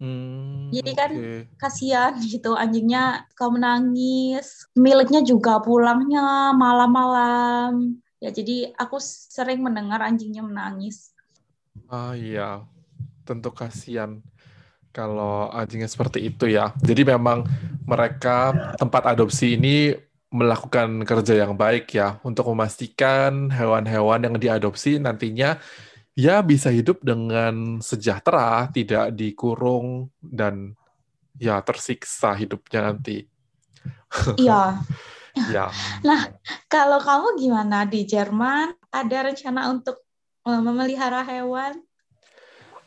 [0.03, 1.47] Hmm, Jadi kan okay.
[1.63, 8.03] kasihan gitu anjingnya kau menangis, miliknya juga pulangnya malam-malam.
[8.19, 11.15] Ya jadi aku sering mendengar anjingnya menangis.
[11.87, 12.67] Ah iya,
[13.23, 14.19] tentu kasihan
[14.93, 16.77] kalau anjingnya seperti itu ya.
[16.85, 17.49] Jadi memang
[17.89, 19.97] mereka tempat adopsi ini
[20.33, 25.61] melakukan kerja yang baik ya untuk memastikan hewan-hewan yang diadopsi nantinya
[26.17, 30.77] ya bisa hidup dengan sejahtera, tidak dikurung dan
[31.37, 33.25] ya tersiksa hidupnya nanti.
[34.37, 34.77] Iya.
[35.49, 35.73] ya.
[36.05, 36.29] Nah,
[36.69, 38.77] kalau kamu gimana di Jerman?
[38.93, 40.05] Ada rencana untuk
[40.45, 41.81] eh, memelihara hewan?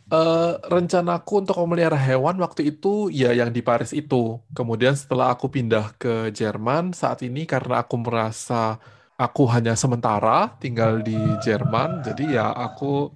[0.06, 4.38] Uh, rencanaku untuk memelihara hewan waktu itu ya yang di Paris itu.
[4.54, 8.78] Kemudian setelah aku pindah ke Jerman saat ini karena aku merasa
[9.18, 13.10] aku hanya sementara tinggal di Jerman, jadi ya aku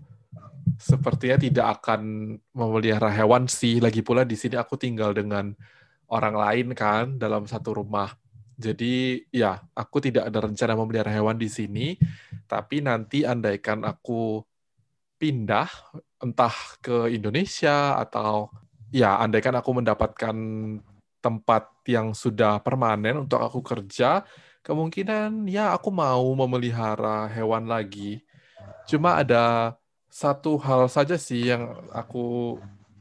[0.81, 2.01] sepertinya tidak akan
[2.57, 3.77] memelihara hewan sih.
[3.77, 5.53] Lagi pula di sini aku tinggal dengan
[6.09, 8.17] orang lain kan dalam satu rumah.
[8.57, 12.01] Jadi ya aku tidak ada rencana memelihara hewan di sini,
[12.49, 14.41] tapi nanti andaikan aku
[15.21, 15.69] pindah
[16.19, 18.51] entah ke Indonesia atau
[18.91, 20.35] ya andaikan aku mendapatkan
[21.19, 24.23] tempat yang sudah permanen untuk aku kerja,
[24.63, 28.23] kemungkinan ya aku mau memelihara hewan lagi.
[28.87, 29.75] Cuma ada
[30.09, 32.57] satu hal saja sih yang aku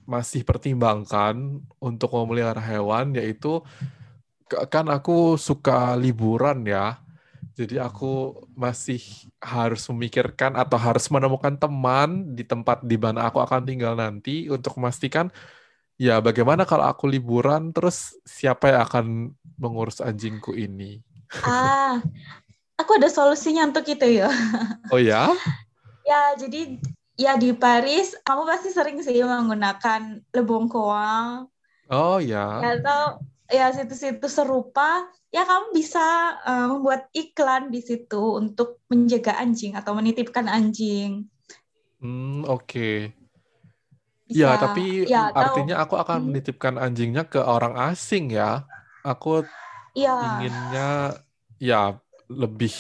[0.09, 3.61] masih pertimbangkan untuk memelihara hewan yaitu
[4.49, 7.01] kan aku suka liburan ya.
[7.59, 9.03] Jadi aku masih
[9.43, 14.79] harus memikirkan atau harus menemukan teman di tempat di mana aku akan tinggal nanti untuk
[14.79, 15.27] memastikan
[15.99, 19.05] ya bagaimana kalau aku liburan terus siapa yang akan
[19.59, 21.03] mengurus anjingku ini.
[21.43, 21.99] Ah,
[22.79, 24.31] aku ada solusinya untuk itu ya.
[24.95, 25.35] Oh ya?
[26.07, 26.79] ya, jadi
[27.19, 31.51] ya di Paris kamu pasti sering sih menggunakan lebong koang.
[31.91, 32.63] Oh ya.
[32.63, 39.77] Atau ya situs-situs serupa ya kamu bisa uh, membuat iklan di situ untuk menjaga anjing
[39.77, 41.29] atau menitipkan anjing.
[41.99, 42.65] Hmm, oke.
[42.69, 42.97] Okay.
[44.29, 46.27] Ya, tapi ya, artinya aku akan hmm.
[46.29, 48.69] menitipkan anjingnya ke orang asing ya.
[49.01, 49.41] Aku
[49.97, 50.37] ya.
[50.37, 51.17] inginnya
[51.57, 51.97] ya
[52.29, 52.77] lebih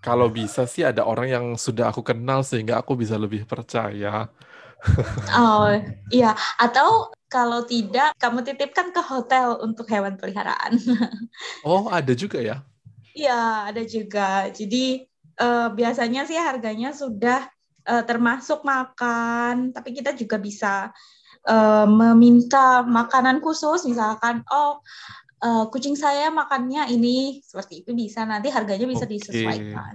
[0.00, 4.32] kalau bisa sih ada orang yang sudah aku kenal sehingga aku bisa lebih percaya.
[5.36, 5.68] oh,
[6.08, 6.32] iya.
[6.56, 10.74] Atau kalau tidak, kamu titipkan ke hotel untuk hewan peliharaan.
[11.68, 12.66] oh, ada juga ya?
[13.14, 14.50] Iya, ada juga.
[14.50, 15.06] Jadi
[15.38, 17.46] uh, biasanya sih harganya sudah
[17.86, 20.90] uh, termasuk makan, tapi kita juga bisa
[21.46, 24.82] uh, meminta makanan khusus, misalkan, oh
[25.46, 28.26] uh, kucing saya makannya ini, seperti itu bisa.
[28.26, 29.14] Nanti harganya bisa okay.
[29.16, 29.94] disesuaikan.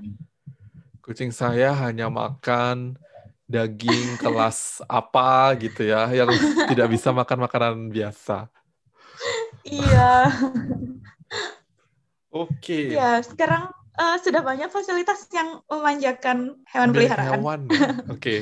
[1.03, 2.95] Kucing saya hanya makan
[3.45, 6.29] daging kelas apa gitu ya yang
[6.65, 8.49] tidak bisa makan makanan biasa.
[9.65, 10.29] Iya.
[12.35, 12.59] Oke.
[12.59, 12.85] Okay.
[12.93, 17.31] Iya, sekarang uh, sudah banyak fasilitas yang memanjakan hewan Pemilik peliharaan.
[17.39, 17.59] Hewan.
[17.71, 17.89] Ya?
[18.11, 18.19] Oke.
[18.19, 18.39] Okay.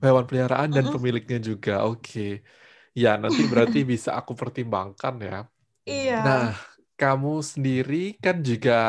[0.00, 1.84] Hewan peliharaan dan pemiliknya juga.
[1.84, 2.00] Oke.
[2.00, 2.32] Okay.
[2.94, 5.38] Ya, nanti berarti bisa aku pertimbangkan ya.
[5.84, 6.18] Iya.
[6.24, 6.46] Nah,
[6.96, 8.80] kamu sendiri kan juga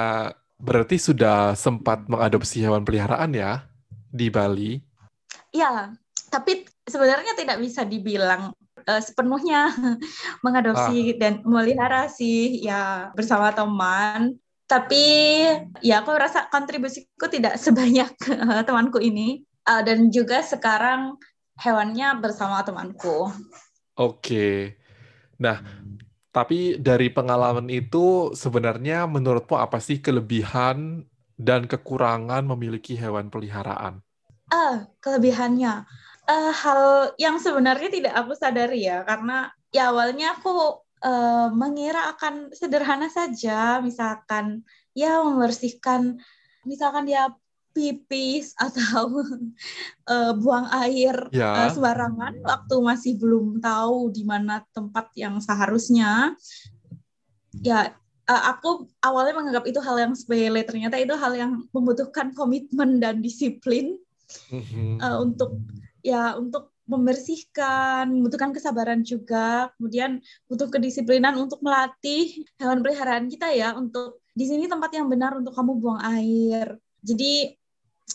[0.56, 3.68] berarti sudah sempat mengadopsi hewan peliharaan ya
[4.08, 4.80] di Bali.
[5.56, 5.96] Iya,
[6.28, 8.52] tapi sebenarnya tidak bisa dibilang
[8.84, 9.72] uh, sepenuhnya
[10.46, 11.18] mengadopsi ah.
[11.18, 14.36] dan memelihara sih ya bersama teman.
[14.66, 15.06] Tapi
[15.86, 21.16] ya aku rasa kontribusiku tidak sebanyak uh, temanku ini uh, dan juga sekarang
[21.56, 23.32] hewannya bersama temanku.
[23.96, 24.76] Oke.
[25.40, 25.64] Nah,
[26.36, 31.08] tapi dari pengalaman itu sebenarnya menurutmu apa sih kelebihan
[31.40, 34.05] dan kekurangan memiliki hewan peliharaan?
[34.50, 35.86] Ah, kelebihannya.
[36.26, 36.82] Uh, hal
[37.22, 43.78] yang sebenarnya tidak aku sadari ya, karena ya awalnya aku uh, mengira akan sederhana saja,
[43.82, 44.66] misalkan
[44.98, 46.18] ya membersihkan,
[46.66, 47.30] misalkan dia
[47.78, 49.22] pipis atau
[50.10, 51.68] uh, buang air ya.
[51.68, 56.34] uh, sembarangan waktu masih belum tahu di mana tempat yang seharusnya.
[57.62, 57.94] Ya,
[58.26, 63.22] uh, aku awalnya menganggap itu hal yang sepele, ternyata itu hal yang membutuhkan komitmen dan
[63.22, 64.02] disiplin
[65.02, 65.62] uh, untuk
[66.06, 73.74] ya untuk membersihkan, membutuhkan kesabaran juga, kemudian butuh kedisiplinan untuk melatih hewan peliharaan kita ya
[73.74, 76.78] untuk di sini tempat yang benar untuk kamu buang air.
[77.02, 77.58] Jadi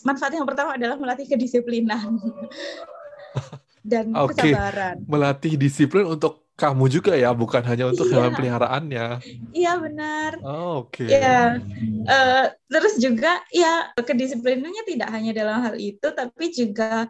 [0.07, 2.15] manfaat yang pertama adalah melatih kedisiplinan
[3.81, 4.53] dan okay.
[4.53, 4.95] kesabaran.
[5.05, 8.13] Melatih disiplin untuk kamu juga ya, bukan hanya untuk iya.
[8.13, 9.07] hewan peliharaannya.
[9.49, 10.31] Iya benar.
[10.45, 11.09] Oh, Oke.
[11.09, 11.17] Okay.
[11.17, 11.57] Ya,
[12.05, 17.09] uh, terus juga ya kedisiplinannya tidak hanya dalam hal itu, tapi juga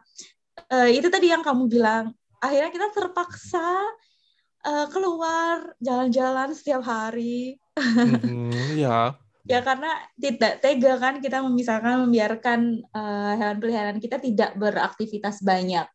[0.72, 2.16] uh, itu tadi yang kamu bilang.
[2.42, 3.70] Akhirnya kita terpaksa
[4.66, 7.60] uh, keluar jalan-jalan setiap hari.
[7.76, 9.14] mm-hmm, ya.
[9.42, 9.90] Ya karena
[10.22, 15.90] tidak tega kan kita memisahkan membiarkan uh, hewan peliharaan kita tidak beraktivitas banyak.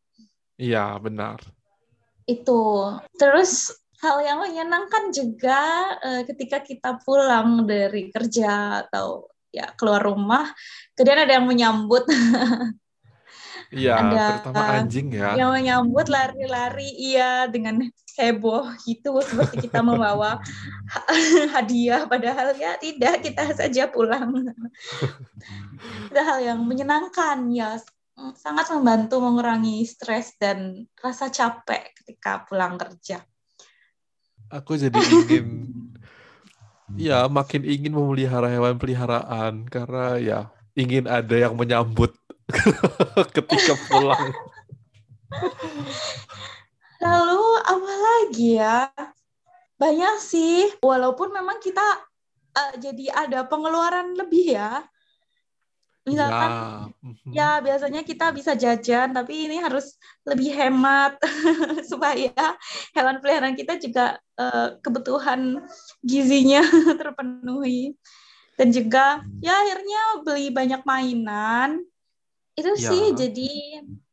[0.56, 1.40] Iya benar.
[2.24, 2.92] Itu.
[3.16, 5.60] Terus hal yang menyenangkan juga
[6.00, 10.52] uh, ketika kita pulang dari kerja atau ya keluar rumah
[10.92, 12.04] kemudian ada yang menyambut.
[13.66, 15.34] Iya, terutama anjing ya.
[15.34, 17.82] Yang menyambut lari-lari, iya dengan
[18.14, 20.38] heboh gitu seperti kita membawa
[21.54, 22.06] hadiah.
[22.06, 24.54] Padahal ya tidak kita saja pulang.
[26.08, 27.74] Itu hal yang menyenangkan ya
[28.36, 33.20] sangat membantu mengurangi stres dan rasa capek ketika pulang kerja.
[34.48, 35.46] Aku jadi ingin
[37.08, 40.38] ya makin ingin memelihara hewan peliharaan karena ya
[40.72, 42.16] ingin ada yang menyambut
[43.36, 44.32] ketika pulang.
[47.04, 48.88] Lalu apa lagi ya?
[49.76, 51.84] Banyak sih, walaupun memang kita
[52.56, 54.80] uh, jadi ada pengeluaran lebih ya
[56.06, 56.62] misalkan ya.
[57.02, 57.30] Mhm.
[57.34, 61.18] ya biasanya kita bisa jajan tapi ini harus lebih hemat
[61.90, 62.54] supaya
[62.94, 65.66] hewan peliharaan kita juga uh, kebutuhan
[66.06, 66.62] gizinya
[67.02, 67.98] terpenuhi
[68.54, 71.82] dan juga ya akhirnya beli banyak mainan
[72.54, 72.86] itu ya.
[72.86, 73.52] sih jadi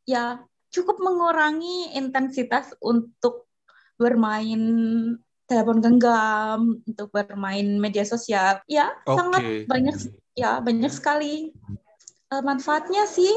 [0.03, 0.25] ya
[0.73, 3.45] cukup mengurangi intensitas untuk
[4.01, 4.59] bermain
[5.45, 9.13] telepon genggam untuk bermain media sosial ya okay.
[9.13, 9.95] sangat banyak
[10.33, 11.53] ya banyak sekali
[12.33, 13.29] uh, manfaatnya sih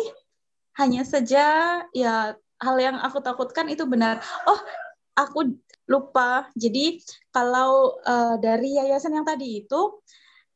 [0.81, 1.45] hanya saja
[1.93, 4.25] ya hal yang aku takutkan itu benar.
[4.49, 4.61] Oh,
[5.17, 5.57] aku
[5.89, 6.49] lupa.
[6.57, 7.01] Jadi
[7.33, 10.01] kalau uh, dari yayasan yang tadi itu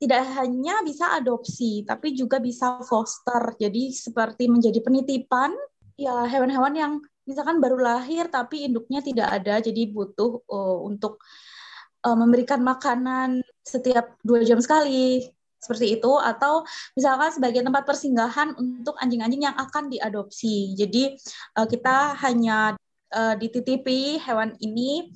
[0.01, 3.57] tidak hanya bisa adopsi, tapi juga bisa foster.
[3.61, 5.53] Jadi seperti menjadi penitipan
[6.01, 6.93] ya hewan-hewan yang
[7.29, 11.21] misalkan baru lahir tapi induknya tidak ada, jadi butuh uh, untuk
[12.09, 15.29] uh, memberikan makanan setiap dua jam sekali
[15.61, 16.65] seperti itu atau
[16.97, 20.73] misalkan sebagai tempat persinggahan untuk anjing-anjing yang akan diadopsi.
[20.75, 21.15] Jadi
[21.61, 22.75] uh, kita hanya
[23.13, 25.13] uh, dititipi hewan ini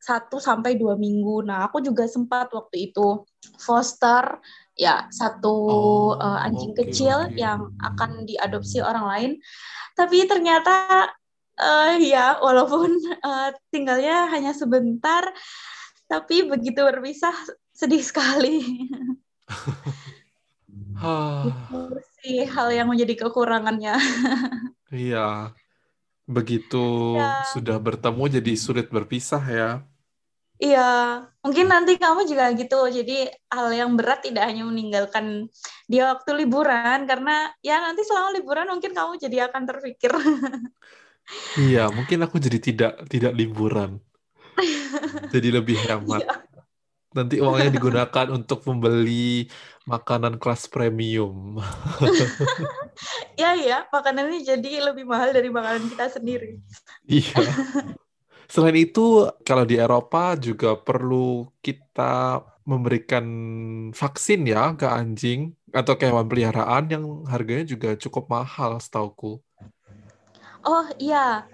[0.00, 1.44] satu sampai dua minggu.
[1.44, 3.28] Nah, aku juga sempat waktu itu
[3.60, 4.40] foster
[4.80, 7.44] ya satu oh, uh, anjing okay, kecil okay.
[7.44, 9.30] yang akan diadopsi orang lain.
[9.92, 11.12] Tapi ternyata
[11.60, 15.28] uh, ya walaupun uh, tinggalnya hanya sebentar,
[16.08, 17.36] tapi begitu berpisah
[17.76, 18.64] sedih sekali.
[21.50, 21.80] itu
[22.20, 23.98] sih hal yang menjadi kekurangannya.
[24.94, 25.50] iya.
[26.30, 27.42] Begitu ya.
[27.50, 29.70] sudah bertemu jadi sulit berpisah ya.
[30.60, 32.84] Iya, mungkin nanti kamu juga gitu.
[32.92, 35.48] Jadi hal yang berat tidak hanya meninggalkan
[35.88, 40.12] dia waktu liburan, karena ya nanti selama liburan mungkin kamu jadi akan terpikir.
[41.64, 44.04] iya, mungkin aku jadi tidak tidak liburan,
[45.34, 46.28] jadi lebih hemat.
[46.28, 46.49] Iya
[47.10, 49.50] nanti uangnya digunakan untuk membeli
[49.86, 51.58] makanan kelas premium.
[53.40, 56.62] ya ya, makanan ini jadi lebih mahal dari makanan kita sendiri.
[57.10, 57.42] iya.
[58.50, 63.26] Selain itu, kalau di Eropa juga perlu kita memberikan
[63.90, 69.42] vaksin ya ke anjing atau ke hewan peliharaan yang harganya juga cukup mahal setauku.
[70.66, 71.46] Oh iya.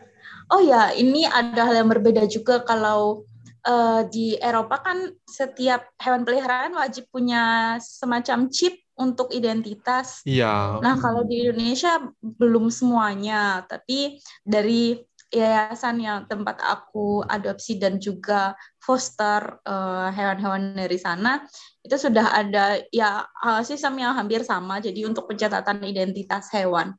[0.47, 3.27] Oh ya, ini ada hal yang berbeda juga kalau
[3.67, 10.25] uh, di Eropa kan setiap hewan peliharaan wajib punya semacam chip untuk identitas.
[10.25, 10.81] Iya.
[10.81, 14.97] Nah, kalau di Indonesia belum semuanya, tapi dari
[15.35, 21.43] yayasan yang tempat aku adopsi dan juga foster eh, hewan-hewan dari sana
[21.83, 23.27] itu sudah ada ya
[23.67, 26.95] sistem yang hampir sama jadi untuk pencatatan identitas hewan.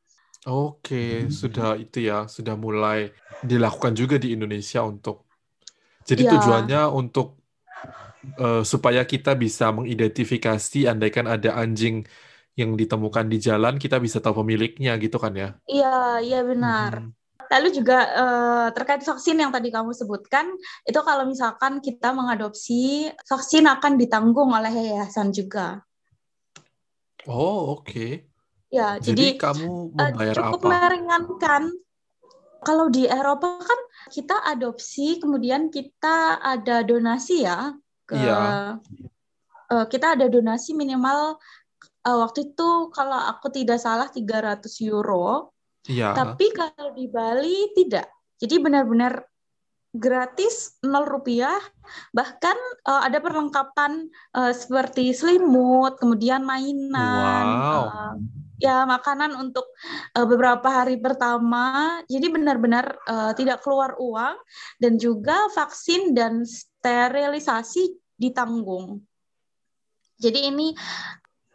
[0.48, 3.12] Oke, sudah itu ya, sudah mulai
[3.44, 5.27] dilakukan juga di Indonesia untuk
[6.08, 6.32] jadi ya.
[6.40, 7.38] tujuannya untuk
[8.40, 12.08] uh, supaya kita bisa mengidentifikasi andaikan ada anjing
[12.58, 15.50] yang ditemukan di jalan, kita bisa tahu pemiliknya gitu kan ya?
[15.70, 17.06] Iya, iya benar.
[17.06, 17.14] Hmm.
[17.48, 20.52] Lalu juga uh, terkait vaksin yang tadi kamu sebutkan,
[20.84, 25.86] itu kalau misalkan kita mengadopsi, vaksin akan ditanggung oleh yayasan juga.
[27.30, 27.88] Oh, oke.
[27.88, 28.12] Okay.
[28.68, 30.72] Ya, jadi, jadi kamu membayar uh, cukup apa?
[30.76, 31.64] meringankan
[32.64, 33.80] Kalau di Eropa kan
[34.10, 37.74] kita adopsi, kemudian kita ada donasi ya
[38.08, 38.80] ke Iya.
[39.72, 41.38] uh, kita ada donasi minimal
[42.08, 45.52] uh, waktu itu kalau aku tidak salah 300 euro.
[45.88, 46.16] Iya.
[46.16, 48.08] Tapi kalau di Bali tidak.
[48.38, 49.28] Jadi benar-benar
[49.98, 51.58] gratis nol rupiah
[52.14, 52.54] bahkan
[52.86, 57.82] uh, ada perlengkapan uh, seperti selimut kemudian mainan Wow.
[57.90, 58.14] uh,
[58.58, 59.66] ya makanan untuk
[60.18, 61.98] uh, beberapa hari pertama.
[62.10, 64.36] Jadi benar-benar uh, tidak keluar uang
[64.82, 69.02] dan juga vaksin dan sterilisasi ditanggung.
[70.18, 70.74] Jadi ini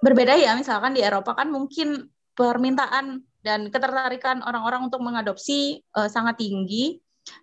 [0.02, 2.06] berbeda ya misalkan di Eropa kan mungkin
[2.38, 6.98] permintaan dan ketertarikan orang-orang untuk mengadopsi uh, sangat tinggi.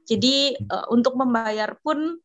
[0.07, 2.19] Jadi uh, untuk membayar pun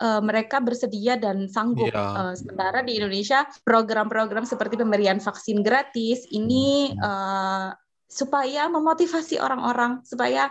[0.00, 1.88] uh, mereka bersedia dan sanggup.
[1.90, 2.04] Iya.
[2.04, 7.72] Uh, sementara di Indonesia program-program seperti pemberian vaksin gratis ini uh,
[8.06, 10.46] supaya memotivasi orang-orang supaya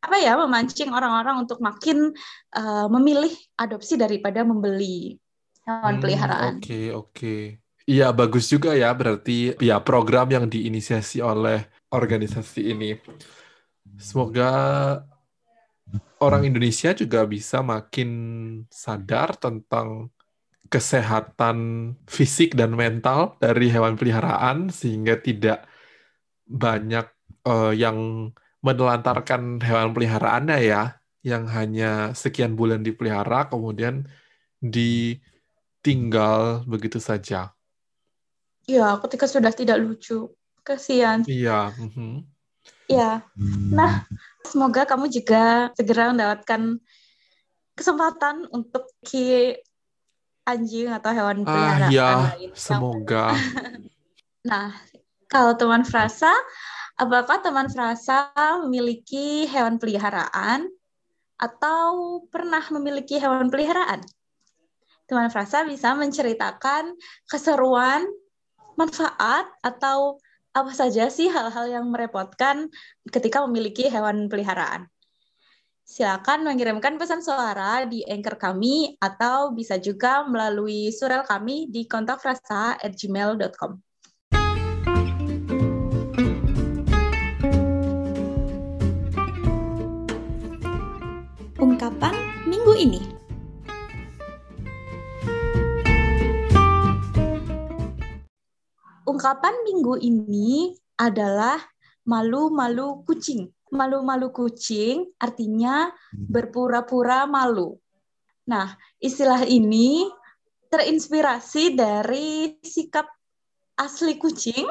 [0.00, 2.14] apa ya memancing orang-orang untuk makin
[2.54, 5.18] uh, memilih adopsi daripada membeli
[5.66, 6.52] hewan Hmm, peliharaan.
[6.62, 7.36] Oke, oke.
[7.90, 12.94] Iya, bagus juga ya berarti ya program yang diinisiasi oleh organisasi ini.
[13.98, 14.50] Semoga
[16.20, 18.10] orang Indonesia juga bisa makin
[18.68, 20.12] sadar tentang
[20.70, 21.58] kesehatan
[22.06, 25.66] fisik dan mental dari hewan peliharaan sehingga tidak
[26.46, 27.10] banyak
[27.48, 34.04] eh, yang menelantarkan hewan peliharaannya ya, yang hanya sekian bulan dipelihara kemudian
[34.60, 37.56] ditinggal begitu saja.
[38.68, 40.30] Ya, ketika sudah tidak lucu,
[40.62, 41.26] kasihan.
[41.26, 42.22] Iya, mhm.
[42.86, 43.26] Ya,
[43.70, 44.02] nah
[44.46, 46.78] semoga kamu juga segera mendapatkan
[47.76, 49.56] kesempatan untuk ki
[50.44, 52.50] anjing atau hewan Ah, peliharaan ya, lain.
[52.56, 53.24] semoga.
[54.40, 54.72] Nah,
[55.28, 56.32] kalau teman frasa,
[56.96, 58.32] apakah teman frasa
[58.64, 60.64] memiliki hewan peliharaan
[61.36, 64.00] atau pernah memiliki hewan peliharaan?
[65.04, 66.96] Teman frasa bisa menceritakan
[67.28, 68.08] keseruan,
[68.80, 70.16] manfaat, atau
[70.50, 72.66] apa saja sih hal-hal yang merepotkan
[73.06, 74.90] ketika memiliki hewan peliharaan.
[75.86, 83.72] Silakan mengirimkan pesan suara di anchor kami atau bisa juga melalui surel kami di kontakfrasa@gmail.com.
[91.58, 92.14] Ungkapan
[92.46, 93.19] minggu ini.
[99.08, 101.56] Ungkapan minggu ini adalah
[102.04, 103.48] malu-malu kucing.
[103.70, 107.78] Malu-malu kucing artinya berpura-pura malu.
[108.50, 110.10] Nah, istilah ini
[110.68, 113.06] terinspirasi dari sikap
[113.78, 114.66] asli kucing.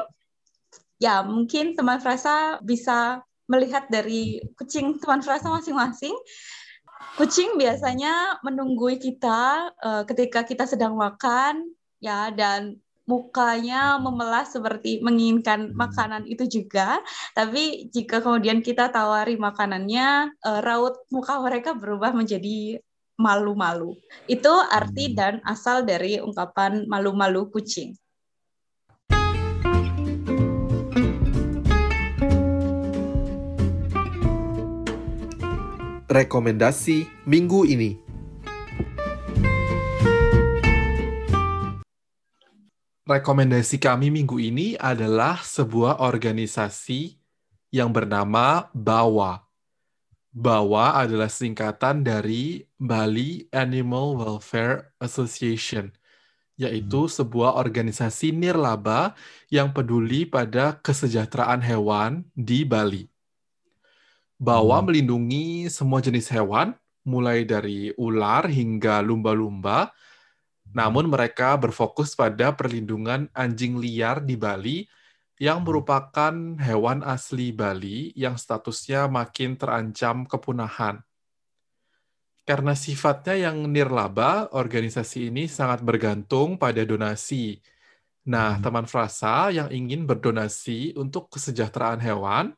[1.00, 6.12] Ya, mungkin teman frasa bisa melihat dari kucing teman frasa masing-masing.
[7.16, 11.72] Kucing biasanya menunggui kita uh, ketika kita sedang makan,
[12.04, 12.76] ya, dan
[13.08, 17.00] mukanya memelas seperti menginginkan makanan itu juga.
[17.34, 22.78] Tapi jika kemudian kita tawari makanannya, uh, raut muka mereka berubah menjadi
[23.20, 24.00] malu-malu.
[24.24, 27.92] Itu arti dan asal dari ungkapan malu-malu kucing.
[36.10, 38.09] Rekomendasi minggu ini.
[43.10, 47.18] Rekomendasi kami minggu ini adalah sebuah organisasi
[47.74, 49.42] yang bernama BAWA.
[50.30, 55.90] BAWA adalah singkatan dari Bali Animal Welfare Association,
[56.54, 59.18] yaitu sebuah organisasi nirlaba
[59.50, 63.10] yang peduli pada kesejahteraan hewan di Bali.
[64.38, 69.90] BAWA melindungi semua jenis hewan, mulai dari ular hingga lumba-lumba,
[70.70, 74.86] namun mereka berfokus pada perlindungan anjing liar di Bali
[75.40, 81.00] yang merupakan hewan asli Bali yang statusnya makin terancam kepunahan.
[82.44, 87.62] Karena sifatnya yang nirlaba, organisasi ini sangat bergantung pada donasi.
[88.26, 92.52] Nah, teman frasa yang ingin berdonasi untuk kesejahteraan hewan,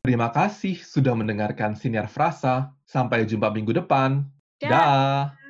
[0.07, 2.71] Terima kasih sudah mendengarkan Siniar Frasa.
[2.87, 4.23] Sampai jumpa minggu depan.
[4.63, 4.71] Dah.
[4.71, 5.46] Dah.